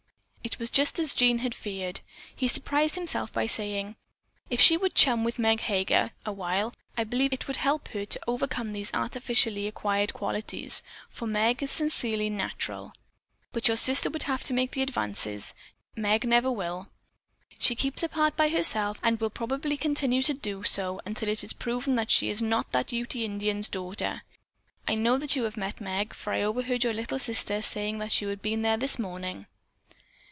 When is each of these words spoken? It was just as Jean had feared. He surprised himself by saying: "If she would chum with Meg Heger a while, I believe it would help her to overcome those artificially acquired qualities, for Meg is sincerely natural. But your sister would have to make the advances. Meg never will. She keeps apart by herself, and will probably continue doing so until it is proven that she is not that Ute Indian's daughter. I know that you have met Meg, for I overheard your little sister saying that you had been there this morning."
It 0.43 0.57
was 0.57 0.71
just 0.71 0.97
as 0.99 1.13
Jean 1.13 1.37
had 1.39 1.53
feared. 1.53 2.01
He 2.35 2.47
surprised 2.47 2.95
himself 2.95 3.31
by 3.31 3.45
saying: 3.45 3.95
"If 4.49 4.59
she 4.59 4.75
would 4.75 4.95
chum 4.95 5.23
with 5.23 5.39
Meg 5.39 5.59
Heger 5.61 6.11
a 6.25 6.31
while, 6.31 6.73
I 6.97 7.03
believe 7.03 7.31
it 7.31 7.47
would 7.47 7.57
help 7.57 7.89
her 7.89 8.05
to 8.05 8.19
overcome 8.27 8.73
those 8.73 8.93
artificially 8.93 9.65
acquired 9.67 10.13
qualities, 10.15 10.81
for 11.09 11.27
Meg 11.27 11.61
is 11.63 11.69
sincerely 11.71 12.29
natural. 12.31 12.91
But 13.53 13.67
your 13.67 13.77
sister 13.77 14.09
would 14.09 14.23
have 14.23 14.43
to 14.45 14.53
make 14.53 14.71
the 14.71 14.81
advances. 14.81 15.53
Meg 15.95 16.27
never 16.27 16.51
will. 16.51 16.87
She 17.59 17.75
keeps 17.75 18.01
apart 18.03 18.35
by 18.35 18.49
herself, 18.49 18.99
and 19.03 19.19
will 19.21 19.29
probably 19.29 19.77
continue 19.77 20.21
doing 20.23 20.63
so 20.63 20.99
until 21.05 21.29
it 21.29 21.43
is 21.43 21.53
proven 21.53 21.95
that 21.95 22.11
she 22.11 22.29
is 22.29 22.41
not 22.41 22.71
that 22.71 22.91
Ute 22.91 23.15
Indian's 23.15 23.67
daughter. 23.69 24.23
I 24.87 24.95
know 24.95 25.17
that 25.19 25.35
you 25.35 25.43
have 25.43 25.55
met 25.55 25.79
Meg, 25.79 26.13
for 26.15 26.33
I 26.33 26.41
overheard 26.41 26.83
your 26.83 26.93
little 26.93 27.19
sister 27.19 27.61
saying 27.61 27.99
that 27.99 28.21
you 28.21 28.27
had 28.27 28.41
been 28.41 28.63
there 28.63 28.77
this 28.77 28.97
morning." 28.97 29.45